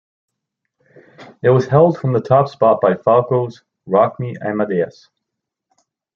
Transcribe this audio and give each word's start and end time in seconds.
It 1.43 1.49
was 1.51 1.67
held 1.67 1.95
from 1.99 2.13
the 2.13 2.21
top 2.21 2.47
spot 2.47 2.81
by 2.81 2.95
Falco's 2.95 3.61
"Rock 3.85 4.19
Me 4.19 4.35
Amadeus". 4.41 5.09